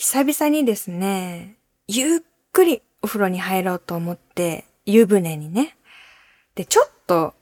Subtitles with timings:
[0.00, 1.56] 久々にですね、
[1.88, 2.20] ゆっ
[2.52, 5.76] くりお風呂に入ろうと思って、湯船にね。
[6.54, 7.34] で、ちょっと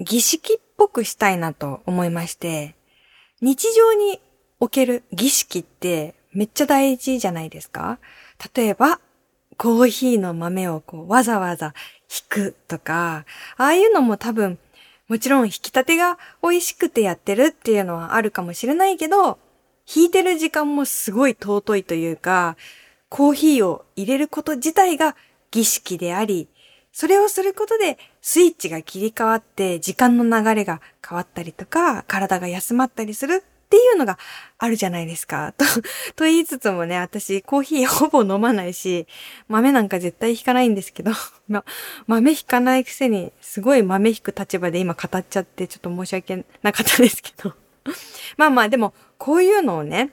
[0.00, 2.74] 儀式っぽくしたいなと思いまして、
[3.40, 4.18] 日常に
[4.58, 8.00] おける儀式ってめっちゃ大事じゃないですか
[8.56, 8.98] 例えば、
[9.56, 11.74] コーヒーの豆をこうわざわざ
[12.10, 13.24] 引くとか、
[13.56, 14.58] ああいうのも多分、
[15.06, 19.38] もちろん引き立てが美味しくてやってるっていうのはあるかもしれないけど、
[19.94, 22.56] 引いてる時間もすごい尊いというか、
[23.08, 25.16] コーヒーを入れること自体が
[25.50, 26.48] 儀式であり、
[26.92, 34.18] それをすることでスイッチが切り替わって時間の流れが変わったりとか、体が休まったりするっていうのが
[34.58, 35.54] あるじゃないですか。
[35.58, 35.64] と、
[36.16, 39.06] と言いつつもね、私コーヒーほぼ飲まないし、
[39.48, 41.12] 豆なんか絶対引かないんですけど、
[41.48, 41.64] ま、
[42.06, 47.59] 豆引かないくせに、すごい豆引く立場で今語っちゃって、ちょっと申し訳なかったですけど。
[48.36, 50.10] まあまあ、でも、こういうのをね、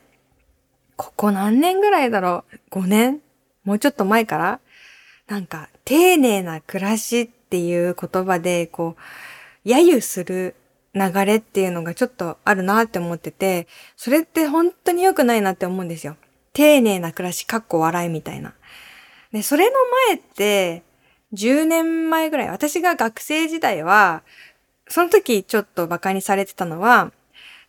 [0.95, 3.21] ここ何年ぐらいだろう ?5 年？
[3.63, 4.59] もうちょっと前から？
[5.27, 8.95] なんか、丁寧な暮らしっていう言葉で、こ
[9.65, 10.55] う、揶揄する
[10.93, 16.17] 流れっていうのがちょっとあるなって思ってて、それって本当に良くないなって思うんですよ。
[16.53, 18.53] 丁寧な暮らし、かっこ笑いみたいな。
[19.31, 19.75] で、それの
[20.07, 20.83] 前って、
[21.33, 24.23] 10年前ぐらい、私が学生時代は、
[24.87, 27.11] その時ちょっと馬鹿にされてたのは、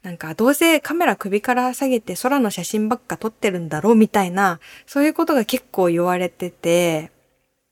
[0.09, 7.11] なんかどうせカメラ首から下げて空の写真ばっか撮ってるんだろうみたいな、そういうことが結構言われてて、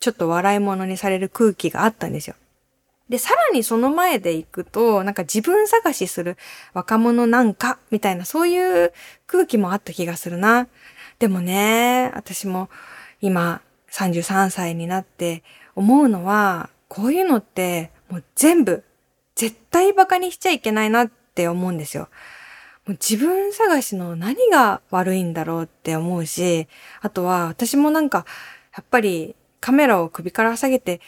[0.01, 2.37] ちょっと笑い物にされる空気があったんですよ。
[3.09, 6.37] で、さらにその前で行くと、なんか自分探しする
[6.75, 8.93] 若者なんか、みたいな、そういう
[9.27, 10.69] 空気もあった気がするな。
[11.19, 12.69] でもね、私も
[13.23, 15.43] 今33歳になって
[15.75, 18.85] 思うのは、こういうのってもう全部
[19.37, 22.09] 絶対馬鹿にしちゃいけないなっって思うんですよ。
[22.87, 26.67] もう自分探しの何が悪いんだろうって思うし、
[27.03, 28.25] あとは私もなんか、
[28.75, 31.03] やっぱりカメラを首から下げて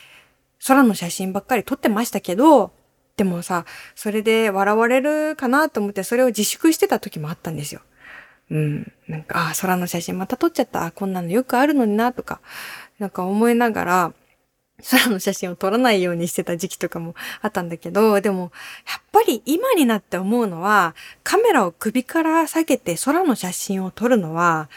[0.66, 2.72] 空の写真ばっかり撮ってましたけど、
[3.16, 7.80] でもさ、それで笑われるかなと思ってそれを自粛してた時もあったんですよ。
[8.50, 8.92] うん。
[9.08, 10.90] なんか、あ、空の写真また撮っちゃった。
[10.90, 12.40] こんなのよくあるのにな、とか、
[12.98, 14.14] なんか思いながら、
[14.82, 18.52] 空の写真を撮らないようにしてた時期とかもあったんだけど、でも、
[18.86, 20.94] やっぱり今になって思うのは、
[21.24, 24.68] カメラを首から下げて空の写真を撮るのは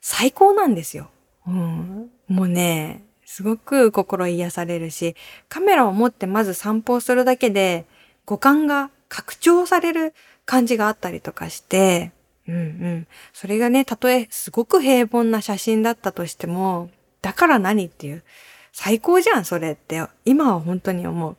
[0.00, 1.10] 最高なんですよ。
[1.46, 2.10] うん。
[2.28, 5.14] もうね、すごく心癒されるし、
[5.48, 7.86] カメラを持ってまず散歩をするだけで、
[8.24, 10.14] 五感が拡張される
[10.46, 12.12] 感じがあったりとかして、
[12.48, 13.06] うんうん。
[13.32, 16.90] それがね、たとえすごく平凡な写真だったとしても、
[17.22, 18.24] だから何っていう、
[18.72, 20.02] 最高じゃん、それって。
[20.24, 21.36] 今は本当に思う。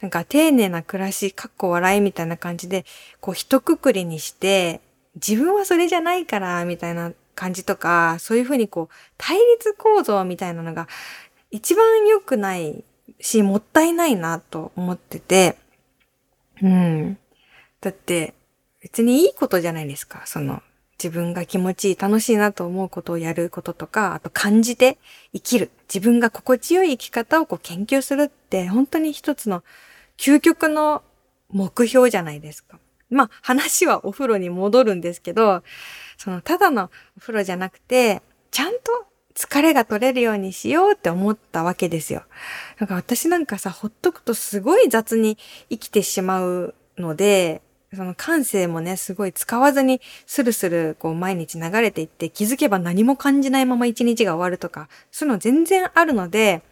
[0.00, 2.84] なんか丁寧な暮らし、かっこ笑いみたいな感じで、
[3.20, 4.80] こう一括りにして、
[5.14, 10.88] 自分はそれじゃないから、みたいな感じとか、そういうふうにこう、対立構造みたいなのが、
[11.50, 12.84] 一番良くない
[13.20, 15.56] し、もったいないなと思ってて、
[16.62, 17.18] うん。
[17.80, 18.34] だって、
[18.80, 20.22] 別にいいことじゃないですか。
[20.26, 20.62] その、
[21.02, 24.98] 自分が気持ちいい、楽しいなと思うことをやることとか、あと感じて
[25.32, 25.70] 生きる。
[25.92, 29.64] 自分が心地よい生き方をこう研究するって、本当に一つの
[30.18, 31.02] 究極の
[31.48, 32.78] 目標じゃないですか。
[33.08, 35.62] まあ、話はお風呂に戻るんですけど、
[36.18, 42.24] その、ただのお風呂じゃなくて、ちゃんと疲れが取れるようにしようって思ったわけですよ。
[42.78, 45.38] なんか私なんかさ、ほっとくとすごい雑に
[45.70, 47.62] 生きてしまうので、
[47.92, 56.62] その感性もね、すごい使わずにスルスルこう毎日流れていって気づけば何も感じないまま一日が終わるとか、そういうの全然あるので、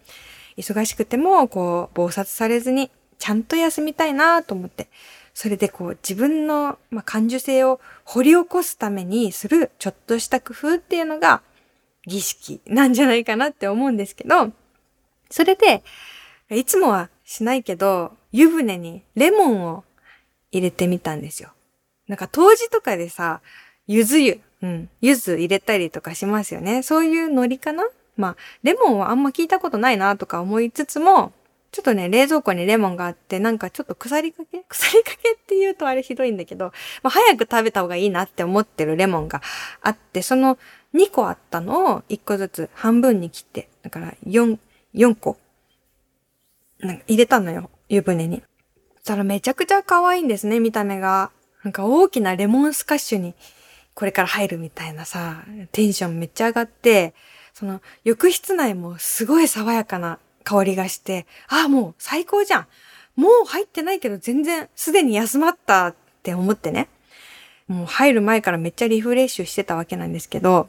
[0.56, 4.88] 忙しくてもこう暴殺されずにちゃんと休みたいなと思って、
[5.34, 11.42] それでこう自分の、まあ、感受性を掘り起こすためにするちょっとした工夫っていうのが
[12.06, 14.52] 儀式なんじゃないかなって思うんですけど、
[15.30, 15.82] それで、
[16.50, 19.84] いつもはしないけど、湯船にレモンを
[20.50, 21.50] 入れてみたんですよ。
[22.06, 23.41] なんか当時とかでさ、
[23.86, 26.82] ゆず湯、うん、ゆず入れたりとかしますよね。
[26.82, 27.84] そういうノリかな？
[28.17, 31.32] まあ、レモンはあんま聞いたことないなとか思いつつも、
[31.70, 34.64] ちょっとね、冷蔵庫にレモンがあって、なんかちょっと腐りかけ？
[34.69, 36.72] 腐りかけって言うとあれひどいんだけど、
[37.02, 39.43] まあ、早く食べた方がいいなって思ってるレモンが
[39.82, 40.58] あって、その
[40.94, 44.58] 2個あったのを1個ずつ半分に切って、だから4、
[44.94, 45.37] 4個、
[46.81, 48.43] なんか入れたのよ、湯船に。
[49.08, 51.31] たらめちゃくちゃ可愛いんですね、見た目が。
[51.64, 53.34] なんか大きなレモンスカッシュに
[53.94, 57.14] これから入るみたいなさ、テンションめっちゃ上がって、
[57.55, 62.66] その浴室内もすごい爽やかな香りがして、ああ、もう最高じゃん。
[63.16, 66.88] もう入ってないけど全然すでに休まったって思ってね。
[67.66, 70.69] もう入る前からめっちゃリフレッシュしてたわけなんですけど、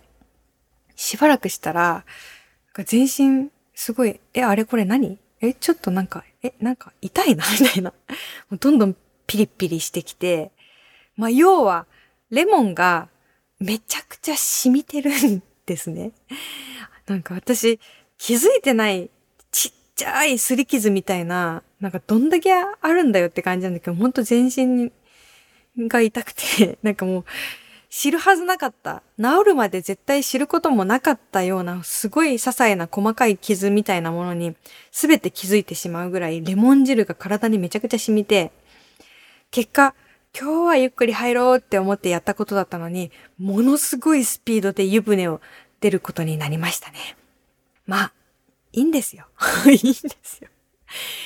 [0.95, 2.05] しばらくしたら、
[2.85, 5.17] 全身すごい、え、あれこれ何？
[5.41, 7.93] え、ちょっとなんか、え、なんか痛いな みたいな。
[8.49, 8.95] もうどんどん
[9.27, 10.51] ピリピリしてきて、
[11.15, 11.85] まあ、要は、
[12.29, 13.09] レモンが
[13.59, 16.11] めちゃくちゃ染みてるんですね。
[17.07, 17.79] なんか私、
[18.17, 19.09] 気づいてない
[19.51, 24.91] ちっちゃい擦り傷みたいな、なんかどんだけあるんだよって感じなんだけど、ほんと全身
[25.87, 27.25] が痛くて、なんかもう、
[27.89, 29.01] 知るはずなかった。
[29.17, 34.55] 治るまで絶対知ることもなかったような、すごい些細な細かい傷みたいなものに、
[34.91, 38.51] すべて気づいてしまうぐらい、レモン汁が体にめちゃくちゃ染みて、
[39.49, 39.95] 結果、
[40.39, 45.41] 今日はゆっくり入ろうって思ってやったことだったのに、ものすごいスピードで湯船を
[45.81, 47.17] 出ることになりましたね。
[47.87, 48.13] まあ、
[48.71, 49.25] いいんですよ。
[49.65, 49.91] いいんで
[50.21, 50.49] すよ。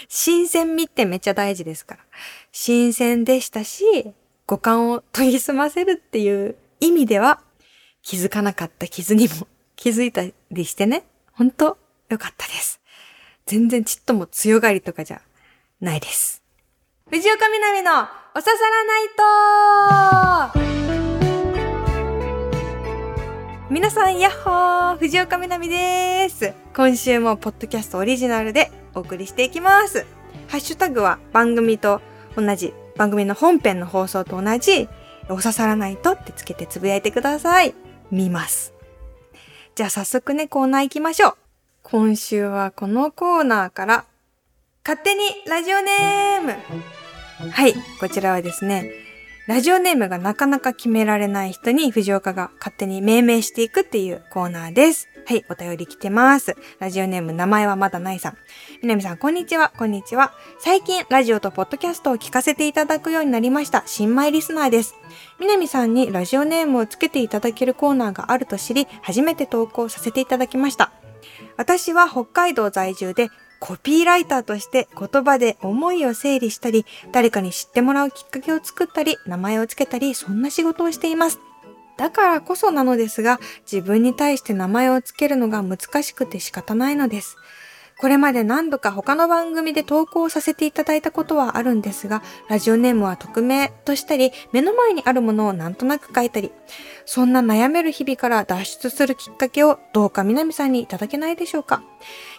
[0.07, 2.01] 新鮮味ってめっちゃ大事ですから。
[2.53, 4.13] 新鮮でしたし、
[4.53, 7.39] 五感を研ぎ澄ませるっていう意味では、
[8.03, 10.21] 気づかなかった傷にも 気づいた
[10.51, 11.79] りしてね、ほんと
[12.09, 12.79] よかったです。
[13.47, 15.21] 全然ちっとも強がりとかじゃ
[15.81, 16.43] ないです。
[17.09, 17.91] 藤岡みなみの
[18.35, 20.59] おささらないと
[23.71, 26.53] 皆さん、やっほー藤岡みなみです。
[26.75, 30.05] 今週もポッドキャストオリジナルでお送りしていきます。
[30.47, 32.01] ハッシュタグは番組と
[32.35, 34.87] 同じ番組の本編の放送と同じ、
[35.29, 37.73] お刺さらないとってつけてつぶやいてください。
[38.11, 38.73] 見ます。
[39.75, 41.35] じゃあ早速ね、コーナー行きましょう。
[41.81, 44.05] 今週はこのコーナーから、
[44.85, 46.55] 勝手にラジオネーム
[47.51, 48.91] はい、こちらはですね、
[49.45, 55.09] ラジオネームがなかなか決められない人に藤岡が勝手に命名していくっていうコーナーです。
[55.25, 56.55] はい、お便り来てます。
[56.79, 58.37] ラジオネーム名前はまだないさん。
[58.81, 60.33] みなみさん、こんにちは、こんにちは。
[60.59, 64.95] 最近、ラジオとポッドキャストを聞かせていただくようになりました、新米リスナーです。
[65.41, 70.93] みなみさんにラジオネームをつけていただけるコーナーがあると知り、初めて投稿させていただきました。
[71.57, 73.29] 私は北海道在住で
[73.65, 81.39] コピーライターとして言葉で思いを整理したり、誰かに知ってもらうきっかけを作ったり、名前を付けたり、そんな仕事をしています。
[81.95, 87.37] だからこそなのですが、自分に対して名前を付けるのが難しくて仕方ないのです。
[87.99, 96.51] これまで何度か他の番組で投稿させていただいたことはあるんですが、ラジオネームは匿名としたり、目の前にあるものをなんとなく書いたり、
[97.05, 101.83] そんな悩める日々から脱出するきっかけをどうか南さんにいただけないでしょうか。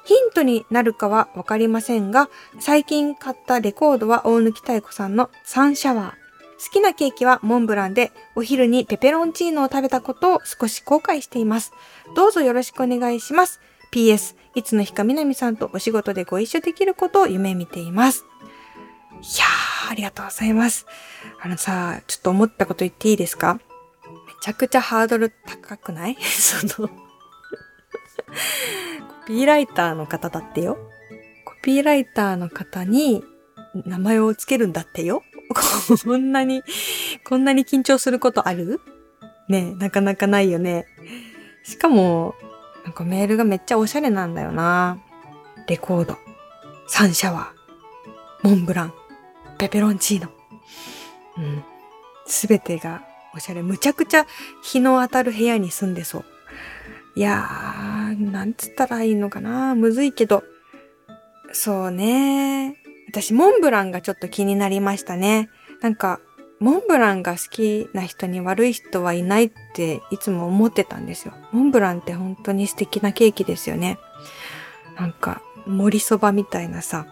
[0.05, 2.29] ヒントになるかはわかりませんが、
[2.61, 6.25] 最近買ったレコードは大貫太子さんのサンシャワー。
[6.65, 11.73] 好きなケーキはモンブランで、お昼にペペロンチーノを食べたことを少し後悔しています。
[12.15, 13.61] どうぞよろしくお願いします。
[13.95, 18.25] PS、いつの日か南さんとお仕事でご一緒できることを夢見ています。
[19.13, 20.85] いやー、ありがとうございます。
[21.41, 23.55] あのさ、ちょっと思ったこと言っていいですか？
[23.55, 23.61] め
[24.43, 26.17] ちゃくちゃハードル高くない？
[26.21, 26.95] そのコ
[29.29, 30.77] ピーライターの方だってよ。
[31.45, 33.23] コピーライターの方に
[33.87, 35.23] 名前をつけるんだってよ。
[36.05, 36.65] こんなに、
[37.25, 38.81] こんなに緊張することある？
[39.49, 40.85] ねなかなかないよね。
[41.63, 42.35] しかも、
[42.85, 44.99] なんかメールがめっちゃおしゃれなんだよな。
[45.67, 46.19] レコード、
[46.87, 48.95] サンシャワー、モンブラン、
[49.59, 50.31] ペペロンチーノ。
[51.39, 51.65] うん。
[52.27, 53.03] すべてが
[53.35, 53.63] おしゃれ。
[53.63, 54.27] むちゃくちゃ
[54.63, 56.25] 日の当たる部屋に住んでそう。
[57.17, 59.75] いやー、なんつったらいいのかな。
[59.75, 60.45] むずいけど。
[61.53, 62.77] そうね。
[63.09, 65.49] 私、モンブランがちょっと気になりましたね。
[65.81, 66.21] なんか、
[66.65, 71.35] モンブランが好きな人に悪い人はいないっていつも思ってたんですよ。
[71.53, 73.99] モンブランって本当に素敵なケーキですよね。
[74.99, 77.07] なんか、盛りそばみたいなさ、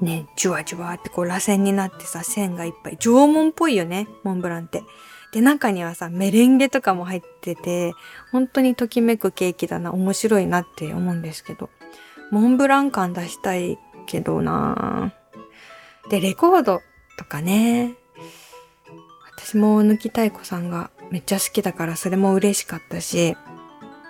[0.00, 2.96] ね、ジュワジュワってこう螺旋になってさ、線がいっぱい。
[2.98, 4.84] 縄文っぽいよね、モンブランって。
[5.32, 7.94] で、中にはさ、メレンゲとかも入ってて、
[8.30, 11.68] 本当にときめくケーキだな、面白いなって思うんですけど。
[12.30, 15.12] モンブラン感出したいけどな
[16.10, 16.80] で、レコード
[17.18, 17.96] とかね。
[19.38, 23.36] 私も抜きたい子さんがめっちゃ好きだからそれも嬉しかったし、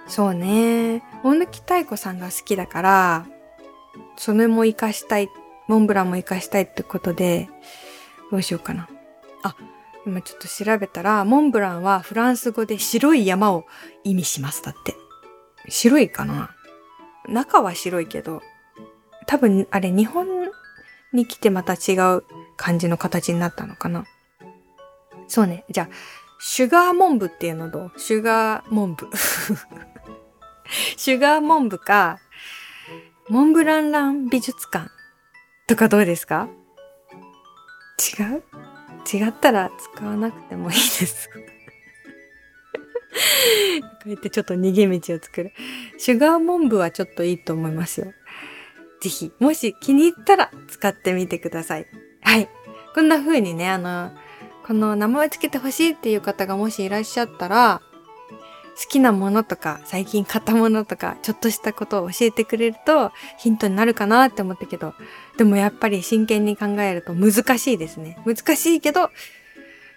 [0.06, 1.02] そうね。
[1.22, 3.26] 大貫太子さんが好きだから、
[4.16, 5.28] それも活かしたい、
[5.68, 7.50] モンブランも活かしたいってことで、
[8.30, 8.88] どうしようかな。
[9.44, 9.54] あ、
[10.06, 13.66] 今ちょっと調べたら、モンブランはフランス語で白い山を
[14.04, 14.94] 意味しますだって。
[15.68, 16.50] 白いかな？
[17.28, 18.42] 中は白いけど、
[19.26, 20.26] 多分あれ日本
[21.12, 22.24] に来てまた違う
[22.56, 24.06] 感じの形になったのかな。
[25.28, 25.64] そうね。
[25.70, 25.88] じゃあ、
[26.40, 27.92] シュガーモンブっていうのどう？
[27.96, 29.08] シュガーモンブ。
[30.96, 32.18] シュガーモンブか、
[33.28, 34.90] モンブランラン美術館
[35.66, 36.48] とかどうですか？
[38.18, 38.42] 違う？
[39.10, 41.38] 違ったら使わなくてもいいですこ
[44.06, 45.52] うやってちょっと逃げ道を作る。
[45.98, 48.12] シュガーモンブはちょっといいと思いますよ。
[49.00, 51.86] ぜひ、もし気に入ったら使ってみてください。
[52.22, 52.48] はい。
[52.94, 54.12] こんな風にね、あの、
[54.68, 57.80] この名前を付けてほしいっていう方がもしいらっしゃったら、
[58.78, 64.92] 好きなものとか、最近買ったものとか、ちょっとしたことを教えてくれるとヒントになるかなって思ったけど、
[65.38, 68.18] でもやっぱり真剣に考えると難しいですね。
[68.26, 69.10] 難しいけど、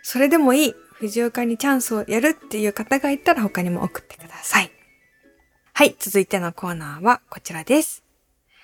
[0.04, 0.74] それでもいい。
[0.94, 4.72] 藤岡にチャンスをやるっていう方がいたら他にも送ってください。
[5.74, 8.06] はい、続いてのコーナーはこちらです。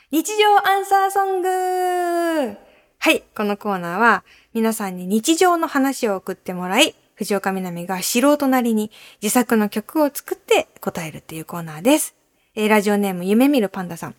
[0.10, 2.67] 日常アンサーソング
[3.08, 8.92] はい、このコーナーは皆さんに日常の話を送ってもらい、藤岡みなみが素人なりに
[9.24, 12.16] 自作の曲を作って答えるっていうコーナーです。
[12.54, 14.16] えー、ラジオネーム夢見るパンダさん。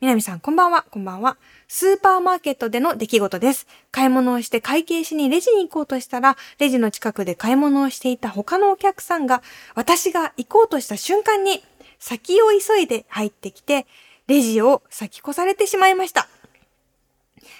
[0.00, 1.38] みなみさん、こんばんは、こんばんは。
[1.66, 3.66] スーパーマーケットでの出来事です。
[3.90, 9.42] 買い物をして会計しにレジに行こうとしたら、レジの近くで買い物をしていた他のお客さんが、
[9.74, 11.64] 私が行こうとした瞬間に、
[11.98, 13.88] 先を急いで入ってきて、
[14.28, 16.28] レジを先越されてしまいました。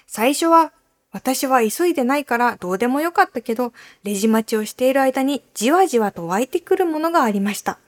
[0.07, 0.73] 最初は
[1.13, 3.73] 私は急いでないからどうでもよかったけど、
[4.05, 7.79] レジ待ちをしている間にじわじわと湧いてくるものがありました。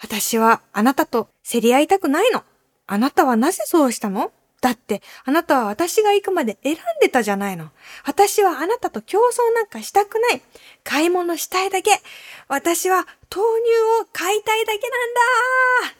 [0.00, 2.42] 私はあなたと競り合いたくないの。
[2.86, 4.32] あなたはなぜそうしたの？
[4.62, 7.70] だって、あなたは私が行くまで選んでたじゃないの。
[8.04, 10.42] 私はあなたと競争なんかしたくない。
[10.84, 11.90] 買い物したいだけ。
[12.48, 13.42] 私は豆乳
[14.02, 15.94] を買いたいだけなんだ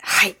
[0.00, 0.36] はい。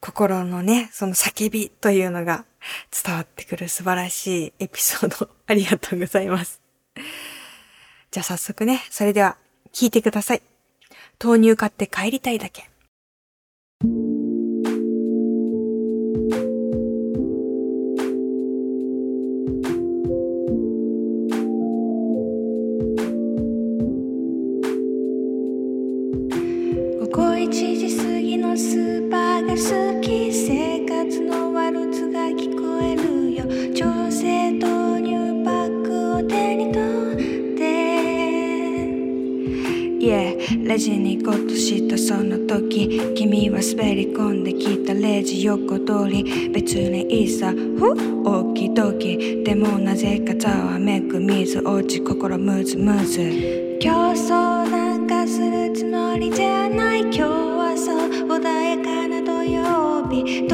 [0.00, 2.44] 心のね、その叫びというのが
[3.04, 6.60] 伝わってくる素晴らしいエピソードありがとうございます。
[8.10, 9.36] じゃあ早速ね、それでは
[9.72, 10.42] 聞いてください。
[11.22, 12.70] 豆乳買って帰りたいだけ。
[40.08, 47.52] レジに行こうとしたその時君は滑り込んできたレジ横通り別にいいさ。
[47.52, 48.18] ふ？
[48.24, 53.78] 大きい時でもなぜかざわめく水落ち心ムズムズ。
[53.80, 57.00] 競争なんかするつもりじゃない。
[57.00, 57.98] 今日はそう
[58.28, 60.46] 穏やかな土曜日。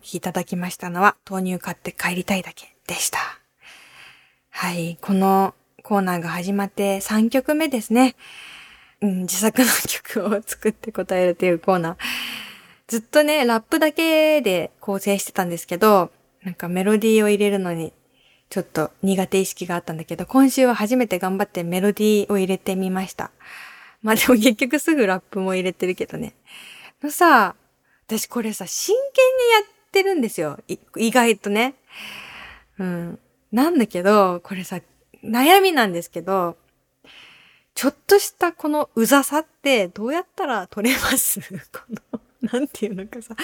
[0.00, 3.18] きいただきましたのは、豆乳買って帰りたいだけでした。
[4.50, 8.16] はい、このコーナーが始まって3曲目ですね。
[9.00, 11.96] うん、自作の曲を作って答えるというコーナー。
[12.88, 16.10] ずっとね、ラップだけで構成してたんですけど、
[16.42, 17.92] なんかメロディーを入れるのに
[18.50, 23.30] ちょっと苦手意識があったんだけど、今週は初めて頑張ってメロディーを入れてみました。
[24.02, 26.34] まあでも結局すぐラップも入れてるけどね。
[27.02, 27.54] のさ、
[28.06, 30.58] 私これさ、真剣にやってるんですよ。
[30.96, 31.74] 意外とね。
[32.78, 33.18] うん。
[33.52, 34.80] なんだけど、これさ、
[35.24, 36.56] 悩みなんですけど、
[37.74, 41.40] ちょっとしたこのうざさってどうやったら取れます？
[41.72, 41.80] こ
[42.12, 42.20] の、
[42.52, 43.34] なんていうのかさ。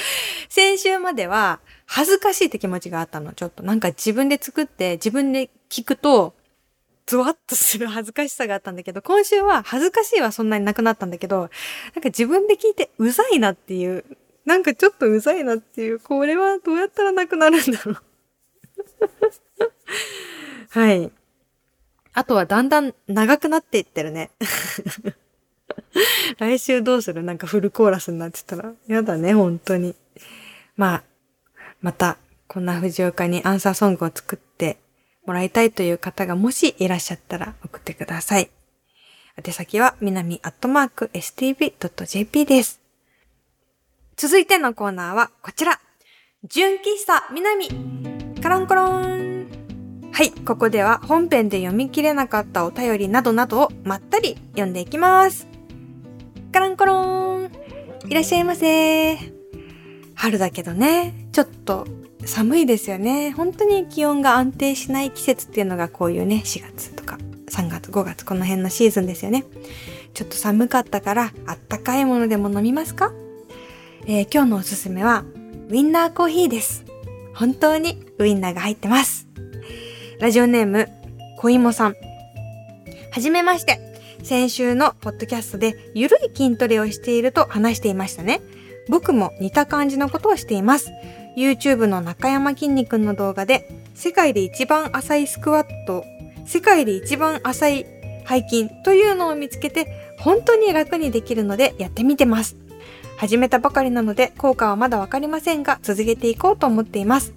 [0.49, 3.33] 先週までは恥ずかしいって気持ちがあったの。
[3.33, 6.35] ちょっとなんか自分で作って自分で聞くと、
[7.07, 11.51] ゾワッとする 恥ずかしさがあったんだけど、今週は恥ずかしいはそんなになくなったんだけど、なんか
[12.05, 14.05] 自分で聞いてうざいなっていう
[14.47, 17.97] なんかちょっとうざいなっていう、これはどうやったらなくなるんだろう
[20.71, 21.11] はい。
[22.15, 24.31] あとはだんだん長くなっていってるね。
[26.39, 27.23] 来週どうする？
[27.23, 28.73] なんかフルコーラスになってたら。
[28.87, 29.95] やだね、本当に。
[30.77, 31.03] まあ、
[31.81, 34.79] また、こんな藤岡にアンサーソングを作って
[35.27, 38.51] もらいたいという方がもしいらっしゃったら送ってください。
[39.45, 42.86] 宛先は、みなみアットマーク stv.jp です。
[44.19, 45.79] 続いてのコーナーはこちら。
[46.49, 47.69] 純喫茶南。
[48.41, 49.47] カランコロン。
[50.11, 55.47] はい、ここでは本編で読み切れなかったお便りなどなどをまったり読んでいきます。
[56.51, 57.51] カランコロン。
[58.09, 59.19] いらっしゃいませ。
[60.15, 61.87] 春だけどね、ちょっと
[62.25, 63.33] 寒いですよね。
[63.33, 67.19] 本当に気温が安定しない季節っていうのがこういうね、4月とか
[67.51, 69.45] 3月、5月、この辺のシーズンですよね。
[70.15, 73.13] ちょっと寒かったからあったかいものでも飲みますか？
[74.09, 75.25] えー、今日のおすすめは
[75.69, 76.85] ウィンナーコーヒーです。
[77.35, 79.27] 本当にウインナーが入ってます。
[80.21, 80.89] ラジオネーム、
[81.39, 81.97] 小芋さん。
[83.11, 83.81] はじめまして。
[84.23, 88.43] 先週のポッドキャストでゆるい筋トレをしていると話していましたね。
[88.89, 90.93] 僕も似た感じのことをしています。
[91.37, 96.05] YouTube の中山きんに君の動画で、世界で一番浅いスクワット、
[96.47, 97.87] 世界で一番浅い
[98.29, 102.57] 背筋というのを見つけて、本当に楽にできるのでやってみてます。
[103.17, 107.35] 始めたばかりなので効果はまだわかりませんが、続けていこうと思っています。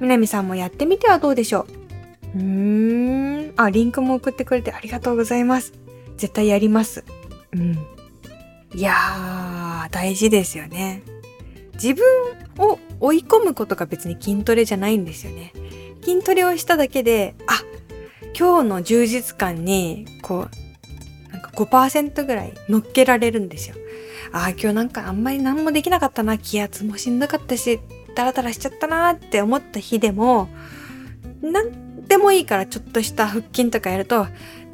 [0.00, 1.66] みなみさんもやってみてはどうでしょ
[2.34, 2.38] う？
[2.38, 3.52] うーん。
[3.56, 5.74] あ、リンクも送ってくれてありがとうございます。
[6.16, 7.04] 絶対やります。
[7.52, 7.72] うん。
[8.74, 11.02] いやー、大事ですよね。
[11.74, 12.04] 自分
[12.58, 15.52] を追い込むことが別に筋トレじゃないんですよね。
[16.02, 17.60] 筋トレをしただけで、あ、
[18.38, 20.46] 今日の充実感に、こ
[21.28, 23.76] う、なんか5%ぐらい乗っけられるんですよ。
[24.32, 27.80] ああ、今日なんかあんまり何もできなかったな、気圧もしんどかったし、
[28.14, 30.48] ダラダラしちゃったなって思った日でも、
[31.42, 34.26] なんでもいいからちょっとした腹筋とかやると、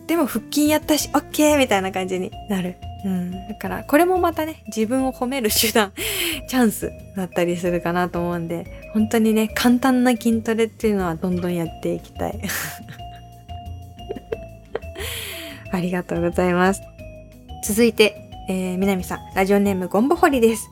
[0.07, 2.77] でも腹筋やったし、オッケーみたいな感じになる。
[3.05, 3.31] うん。
[3.49, 5.93] だから、これもまたね、自分を褒める手段、
[6.49, 12.41] チャンスだったりするかなと思うんで、本当にね、簡単な筋トレっていうのはどんどんやっていきたい。
[15.73, 16.81] ありがとうございます。
[17.65, 20.71] 続いて、えー、南さん、ラジオネームゴンボホリです。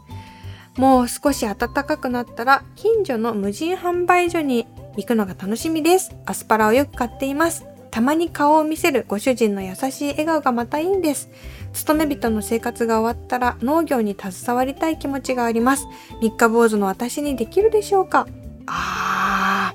[0.76, 4.66] もう少し暖かくなったら、近所の無人販売所に
[4.96, 6.14] 行くのが楽しみです。
[6.26, 7.64] アスパラをよく買っています。
[7.90, 11.28] たまに顔を見せるご主人の優しい笑顔がまたいいんです。
[11.72, 15.86] 勤め人の生活が終わったら農業に携わりたい気持ちがあります。
[16.20, 18.26] 三日坊主の私にできるでしょうか？
[18.66, 19.74] あ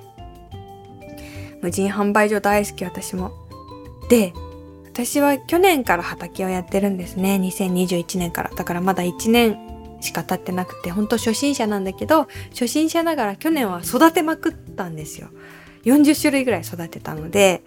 [0.52, 1.60] ー。
[1.62, 3.32] 無人販売所大好き私も。
[4.10, 4.34] で、
[4.92, 7.36] 私は去年から畑をやってるんですね。
[7.42, 8.52] 2021年から。
[8.56, 9.58] だからまだ1年
[10.02, 15.30] しか経ってなくて、ほんと初心者なんだけど、初心者ながら去年は育てまくったんですよ。
[15.86, 17.64] 40種類ぐらい育てたので、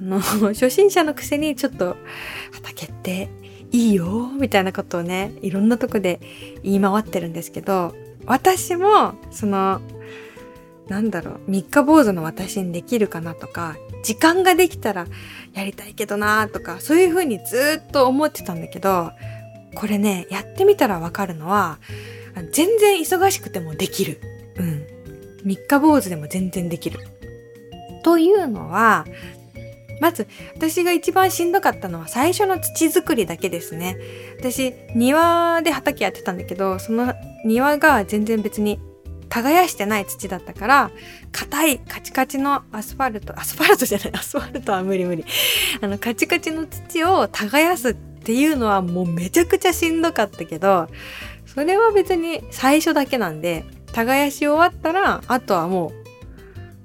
[0.00, 1.96] あの、初心者のくせにちょっと
[2.52, 3.28] 畑って
[3.72, 6.20] いいよ、みたいなことをね、いろんなとこで
[6.62, 7.94] 言い回ってるんですけど、
[8.26, 9.80] 私も、その、
[10.88, 15.06] なんだろう、三日坊主の私にできるかなとか、時間ができたら
[15.54, 19.10] やりたいけどなとか、そういうふうにずっと思ってたんだけど、
[19.74, 21.78] これね、やってみたらわかるのは、
[22.52, 24.20] 全然忙しくてもできる。
[24.56, 24.82] うん。
[25.44, 27.00] 三日坊主でも全然できる。
[28.02, 29.06] というのは、
[30.00, 33.96] まず、私が一番しんどかったのは最初の土作りだけですね。
[34.38, 38.78] 私、庭で畑やってたんだけど、その庭が全然別に
[39.28, 40.90] 耕してない土だったから、
[41.32, 45.24] 硬いカチカチのアスファルト、アスファルトじゃない、アスファルトは無理無理。
[45.80, 50.88] あの、カチカチの土を耕すっていうのはもうめちゃくちゃしんどかったけど、
[51.46, 55.92] それは別に最初だけなんで、耕し終わったら、あとはも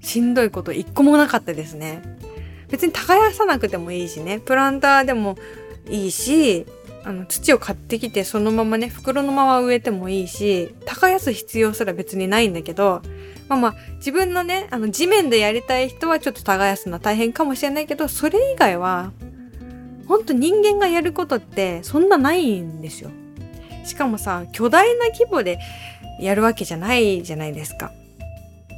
[0.02, 2.02] う、しんどいこと一個もなかったですね。
[2.70, 5.38] 別に耕さなくてもいいしね、プランターでも
[5.90, 6.66] いいし、
[7.04, 13.02] あの土を買ってきてそのままね袋のまま植えてもいいし耕す必要すら別にないんだけど
[13.50, 19.12] まあまあ自分のねあの地面でやりたい人はちょっと耕すのは大変かもしれないけどそれ以外は
[20.08, 23.10] ほんと人間がやることってそんなないんですよ。
[23.86, 25.60] しかもさ巨大な規模で
[26.20, 27.92] やるわけじゃないじゃないですか。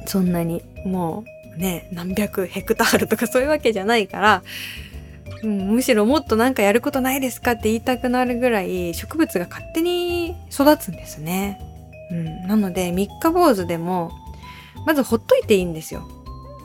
[0.06, 4.42] そんなにもうね、何百ヘクタールとかそういうわけじゃないから、
[5.42, 11.60] うん、むしろもっとなんかやることないですかって言いたくなるぐらい植物が勝手に育つんですね。
[12.10, 14.12] うん、なので三日坊主でも
[14.86, 16.06] まずほっといていいんですよ。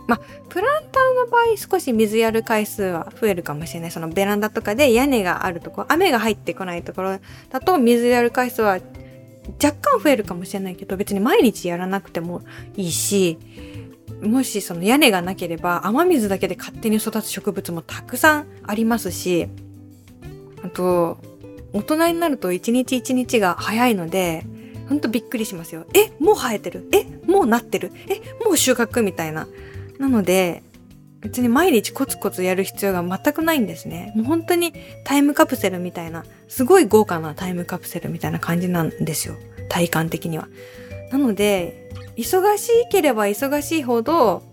[0.07, 3.91] まあ、プランターの場合少し水やる回数は増えるかもしれない。
[3.91, 7.19] そのベランダとかで屋根があるところ、雨が入ってこないところ
[7.49, 8.79] だと水やる回数は
[9.63, 12.41] 若干増えるかもしれないけど別に毎日やらなくても
[12.75, 13.37] いいし、
[14.21, 19.47] もしその屋根がなければ雨水だけで勝手に育つ植物もたくさんありますし、
[20.63, 21.17] あと、
[21.73, 24.45] 大人になると一日一日が早いので、
[24.89, 25.85] ほんとびっくりしますよ。
[25.93, 26.87] え、もう生えてる？
[26.91, 27.91] え、もうなってる？
[28.09, 29.47] え、もう収穫みたいな。
[29.97, 30.63] なので、
[31.21, 34.11] 別に毎日コツコツやる必要が全くないんですね。
[34.15, 34.73] もう本当に
[35.05, 39.35] タイムカプセルみたいな、すごい豪華なタイムカプセルみたいな感じなんですよ。
[39.69, 40.49] 体感的には。
[41.11, 41.80] なので、
[42.17, 44.43] 忙しいければ忙しいほど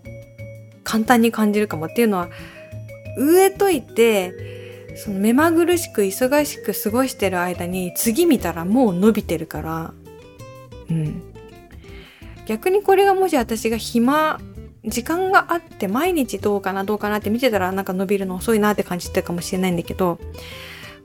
[0.83, 2.29] 簡単に感じるかもっていうのは
[3.17, 9.93] 植えといてその目まぐるしく忙しく過ごしてる間に次見たらもう伸びてるから。
[10.89, 11.21] うん。
[12.45, 14.39] 逆にこれがもし私が暇
[14.83, 20.19] 時間があって毎日どうかなどうかなって見てたらなんか伸びるの遅いなって感じてるかもしれないんだけど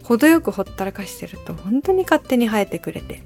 [0.03, 3.23] 程よくほったらかしてると本当に勝手に生えてくれて。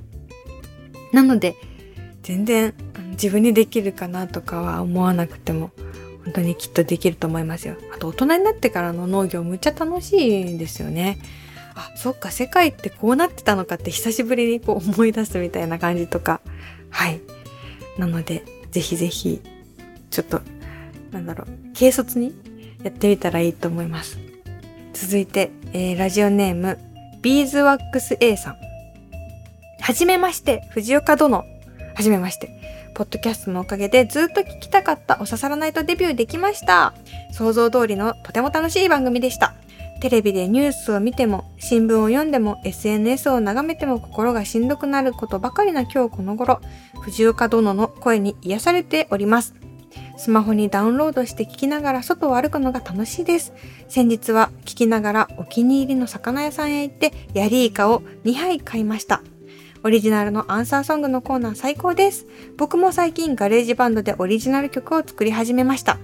[1.12, 1.56] なので
[2.22, 2.74] 全然
[3.12, 5.70] 自分にできるかなとかは思わなくても
[6.24, 7.76] 本当にきっとできると思いますよ。
[7.94, 11.18] あと大人になってからの農業むっちゃ楽しいんですよね。
[11.74, 16.40] あ、そっか、世界ってこうなってたのかって久しぶりにこう思い出すみたいな感じとか。
[16.90, 17.20] はい。
[17.98, 19.40] なので、ぜひぜひ、
[20.10, 20.42] ちょっと、
[21.12, 22.34] なんだろう、軽率に
[22.82, 24.18] やってみたらいいと思います。
[24.92, 26.78] 続いて、えー、ラジオネーム、
[27.22, 28.56] ビーズワックス A さん。
[29.80, 31.44] はじめまして、藤岡殿。
[32.00, 32.50] はじめまして。
[32.94, 36.94] ポッドキャストのおかげでずっと聞きたかったおささらないとデビューできました。
[37.30, 39.54] 想像通りのとても楽しい番組でした。
[40.00, 46.62] テレビでニュースを見ても、新聞を読んでも、SNS を眺めても心がしんどくなることばかりな今日この頃、
[47.02, 49.54] 藤岡殿の声に癒されております。
[50.16, 53.52] スマホにダウンロードして聞きながら外を歩くのが楽しいです。
[53.88, 59.22] 先日は聞きながらお気に入りの魚屋さんへ行ってヤリイカを2杯買いました。
[59.82, 62.26] オリジナルのアンサーソングのコーナー最高です。
[62.58, 65.96] 僕も最近ガレージバンドでオリジナル曲を作り始めました。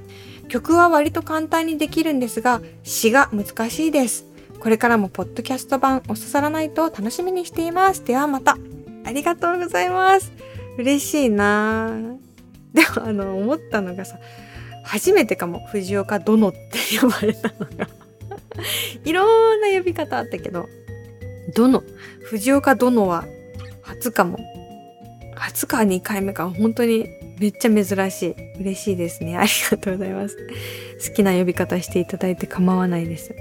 [0.49, 4.25] 曲は割と簡単にできるんですが、詩が難しいです。
[4.61, 8.03] これからもポッドキャスト版おささらないと楽しみにしています。
[8.03, 8.57] ではまた。
[9.05, 10.33] ありがとうございます。
[10.79, 11.93] 嬉しいな
[12.73, 14.19] でもあの、思ったのがさ、
[14.85, 16.59] 初めてかも、藤岡殿って
[16.99, 17.89] 呼ばれたのが
[19.05, 20.67] いろんな呼び方あったけど、
[21.55, 21.83] 殿、
[22.23, 23.27] 藤岡殿は
[23.87, 24.39] 初かも。
[25.37, 26.51] 初か2回目か。
[26.51, 28.61] 本当にめっちゃ珍しい。
[28.61, 29.37] 嬉しいですね。
[29.39, 30.37] ありがとうございます。
[31.09, 33.35] 好きな呼び方していただいて構わないです。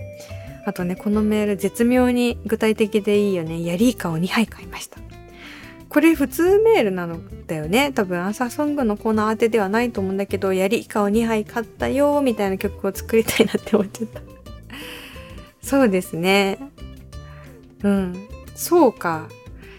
[0.65, 3.63] あとね、このメール絶妙に具体的でいいよね。
[3.63, 4.97] ヤリイカを2杯買いました。
[5.89, 7.91] これ普通メールなのだよね。
[7.93, 14.21] 多分アンサーソングのコーナー当てではないと思うんだけど、ヤリイカを2杯買ったよーみたいな曲を作りたいなって思っちゃった。
[15.61, 16.59] そうですね。
[17.83, 18.27] うん。
[18.55, 19.29] そうか。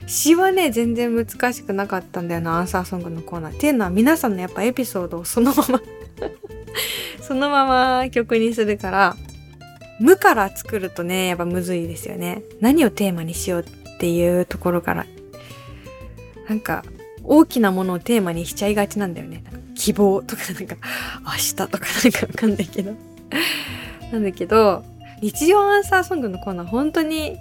[0.07, 3.57] 詩はね、全然難しくなかったんだよな、アンサーソングのコーナー。
[3.57, 5.83] っていうのは皆さんのやっぱエピソードをそのまま
[7.21, 9.17] そのまま曲にするから、
[9.99, 12.43] 無から作るとね、やっぱむずいですよね。
[12.61, 15.07] 何をテーマにしようっていうところから。
[16.49, 16.85] なんか、
[17.25, 19.43] 大きなものをテーマにしちゃいがちなんだよね。
[19.75, 20.77] 希望とかなんか、
[21.25, 22.95] 明日とかなんかわかんないけど。
[24.13, 24.85] なんだけど、
[25.21, 27.39] 日常アンサーソングのコーナー本当に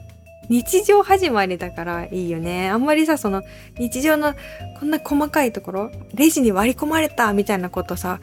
[0.50, 2.70] 日常始まりだからいいよね。
[2.70, 3.44] あんまりさ、その
[3.78, 4.34] 日常の
[4.80, 8.20] こんな細かいところ、レジに割り込まれたみたいなことさ、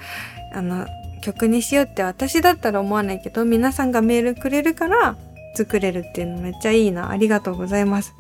[0.53, 0.87] あの、
[1.23, 5.17] 曲にしようって私だったら思わないけど、皆さんがメールくれるから
[5.55, 7.11] 作れるっていうのめっちゃいいな。
[7.11, 8.15] ありがとうございます。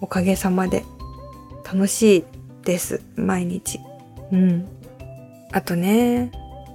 [0.00, 0.84] おかげさまで。
[1.64, 2.24] 楽しい
[2.64, 3.02] です。
[3.16, 3.80] 毎日。
[4.32, 4.68] うん。
[5.52, 6.30] あとね、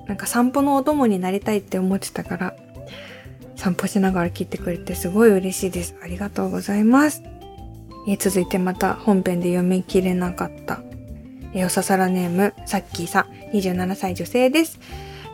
[0.07, 2.55] なんか散歩のお供になりたいって思ってたから、
[3.57, 5.95] 散歩しながら聞いてくれてすごい嬉しいです。
[6.01, 7.23] ありがとうございます。
[8.07, 10.79] え、続いてまた本編で読み切れなかった。
[11.53, 14.79] え、おささらネーム、さっきーさん、27歳女性です。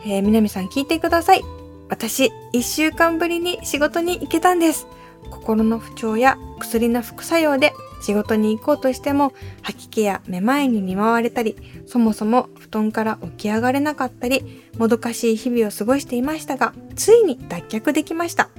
[0.04, 1.42] えー、みなみさん聞いてください。
[1.88, 4.86] 私、一週間ぶりに仕事に行けたんです。
[5.30, 9.32] 心の不調や薬の副作用で仕事に行こうとしても
[9.62, 11.56] 吐き気やめまいに見舞われたり、
[11.94, 18.50] そもそも布団から起き上がれなかったり、もどかしい日々を過ごしていましたが、ついに脱却できました。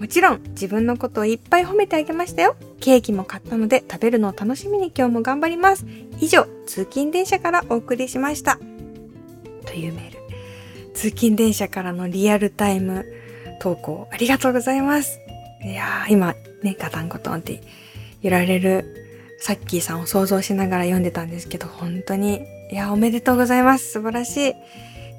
[0.00, 2.56] もちろん自分のことをいっぱい褒めてあげましたよ。
[2.80, 5.86] ケーキも買ったので食べるのを楽しみに今日も頑張ります。
[6.18, 8.58] 以上、通勤電車からお送りしました。
[9.64, 10.18] というメール。
[10.92, 13.06] 通勤電車からのリアルタイム
[13.60, 15.20] 投稿ありがとうございます。
[15.64, 17.60] いやー、今ね、ガタンコトンって
[18.22, 19.06] 揺られる
[19.38, 23.92] サッキーさんを想像しながら読んでたんですけど、本当に、いや、おめでとうございます。
[23.92, 24.54] 素晴らしい。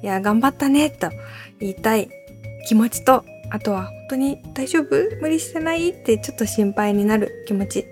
[0.02, 1.08] いや、頑張ったね、と
[1.60, 2.08] 言いたい
[2.66, 4.94] 気持ちと、あとは本当に大丈夫？
[5.20, 5.90] 無理してない？
[5.90, 7.82] ってちょっと心配になる気持ち、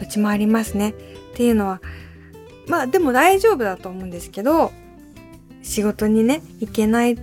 [0.00, 0.90] どっちもありますね。
[0.90, 0.92] っ
[1.36, 1.80] ていうのは、
[2.66, 4.72] まあでも大丈夫だと思うんですけど、
[5.62, 7.18] 仕事にね、行けないっ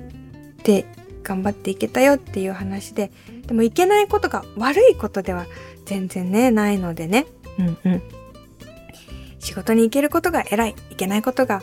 [0.64, 0.86] て
[1.24, 3.12] 頑張っていけたよっていう話で、
[3.48, 5.46] でもいけないことが悪いことでは
[5.86, 7.26] 全然ね、ないのでね。
[7.60, 8.02] うんうん。
[9.42, 11.62] 仕事に行けることが偉い、いけないことが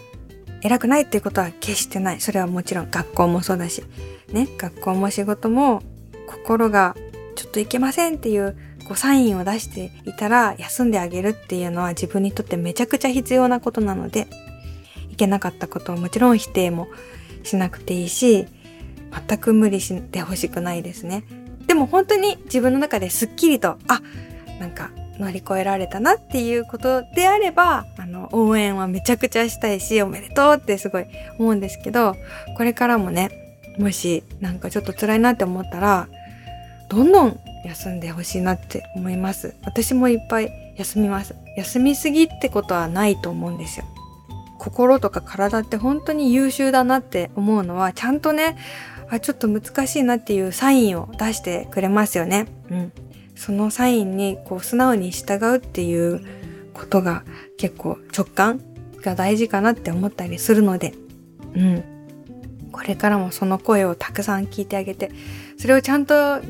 [0.63, 2.21] 偉くないっていうことは決してない。
[2.21, 3.85] それはもちろん学校もそうだし。
[4.33, 5.83] ね、学校も仕事も
[6.27, 6.95] 心が
[7.37, 14.27] ちょっといけませんっていうこうサインを出していたら休んであげるっていうのは自分にとってめちゃくちゃ必要なことなので、
[15.11, 16.89] いけなかったことをもちろん否定も
[17.45, 18.47] しなくていいし、
[19.29, 21.25] 全く無理してほしくないですね。
[21.67, 24.03] でも本当に自分の中ですっきりと、あ、
[24.59, 31.07] なんか乗り越えられたなっていうことであれば、あの、応援はめちゃくちゃしたいし、おめでとうってすごい
[31.39, 32.15] 思うんですけど、
[32.57, 33.31] これからもね、
[33.79, 36.09] もしなんかちょっと辛いなって思ったら、
[36.89, 39.55] どんどん休んでほしいなって思います。
[39.65, 41.35] 私もいっぱい休みます。
[41.57, 43.85] 休みすぎってことはないと思うんですよ。
[44.59, 48.57] 心とか体って本当に優秀だなって思うのは、ちゃんとね、
[49.11, 52.47] あ、ちょっと難しいなっていうサインを出してくれますよね。
[52.71, 52.93] うん。
[53.39, 56.21] そのサインにこう素直に従うっていう
[56.75, 57.23] ことが
[57.57, 58.61] 結構直感
[59.01, 60.93] が大事かなって思ったりするので、
[61.55, 61.85] うん。
[62.73, 65.13] これからもその声をたくさん聞いてあげて、
[65.57, 66.41] それをちゃんと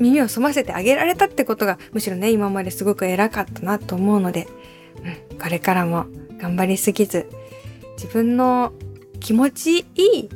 [0.00, 4.48] 耳を澄ませてあげられたってことがむしろね、今まですごく偉かったなと思うので、
[5.30, 6.06] うん、これからも
[6.38, 7.30] 頑張りすぎず、
[7.96, 8.72] 自分の
[9.20, 10.28] 気持ちいい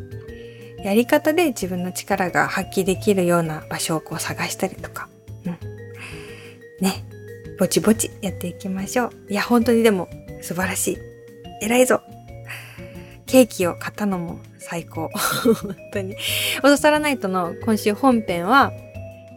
[0.84, 5.09] やり方で自分の力が発揮できるような場所をこう探したりとか、
[6.80, 7.04] ね、
[7.58, 9.10] ぼちぼちやっていきましょう。
[9.28, 10.08] いや、本当にでも
[10.40, 10.98] 素晴らしい。
[11.62, 12.00] 偉いぞ。
[13.26, 15.08] ケーキを買ったのも最高。
[15.62, 16.16] 本当に。
[16.62, 18.72] おささらナイトの今週本編は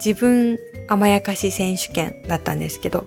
[0.04, 3.06] 自分甘やかし選手権だったんですけど、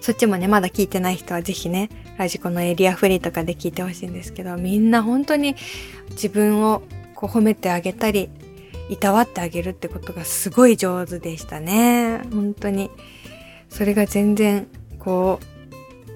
[0.00, 5.56] そっちもね、まだ聞いてない人はぜひね、ラジコのエリアフリーとかで聞いてほしいんですけど、みんな本当に
[6.10, 6.82] 自分を
[7.14, 8.30] こう褒めてあげたり、
[8.88, 12.22] いたわってあげるってことがすごい上手でしたね。
[12.32, 12.90] 本当に。
[13.68, 14.68] それが全然、
[14.98, 15.56] こう、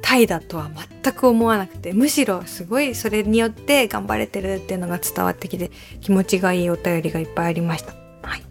[0.02, 0.70] タイだとは
[1.02, 7.94] 全く思わなくて、むしろすごいそれによって頑張れてるっていうのが伝わってきて、気持ちがいいお便りがいっぱいありました。
[8.22, 8.42] はい。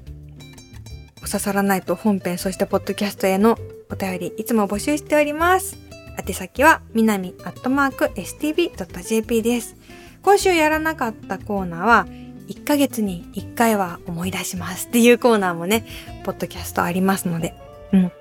[1.18, 3.58] お刺さらないと本編、そしてポッドキャストへの
[3.92, 5.78] お便り、いつも募集しております。
[6.18, 9.76] 宛先は、みなみアットマーク stb.jp です。
[10.22, 12.08] 今週やらなかったコーナーは、
[12.50, 15.86] 1ヶ月に1回は思い出しますっていうコーナーもね、
[16.24, 17.54] ポッドキャストありますので、
[17.94, 18.12] うん。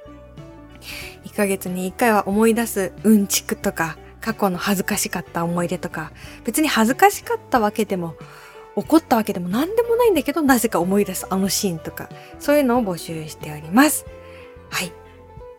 [1.25, 6.13] 1ヶ月に1回は思い出すうんちくとか、過去の恥ずかしかった思い出とか、
[6.45, 8.17] 別に恥ずかしかったわけでも、
[8.77, 14.05] 怒ったわけでも何でもないんだけど、なぜか思い出すあのシーンとか、そういうのを募集しております。
[14.71, 14.93] はい。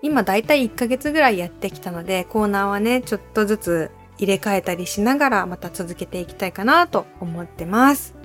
[0.03, 8.18] 今だいたい1ヶ月ぐらいやってきたので、コーナーはね、ちょっとずつ入れ替えたりしながらまた続けていきたいかなと思ってます。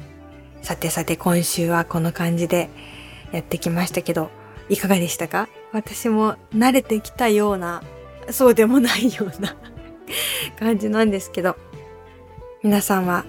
[0.65, 2.71] さてさて今週はこの感じで
[3.33, 4.31] やってきましたけど、
[4.71, 5.49] いかがでしたか？
[5.73, 7.83] 私も慣れてきたような、
[8.31, 9.55] そうでもないような
[10.59, 11.57] 感じなんですけど、
[12.63, 13.27] 皆さんは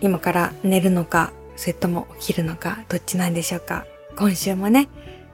[0.00, 3.86] 今から寝るのか、それとも起きるのか、どっちなんでしょうか？
[4.18, 4.88] 今週もね、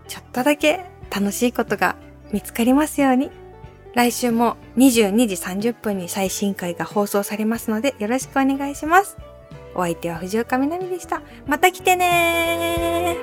[0.07, 1.97] ちょっとだけ楽しいことが
[2.31, 3.31] 見つかりますように。
[3.95, 9.17] 来週も22時30分に最新回が放送されますのでよろしくお願いします。
[9.75, 11.23] お相手は藤岡みなみでした。
[11.47, 13.17] また来てね